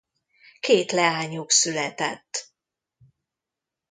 [0.59, 2.51] Két leányuk született.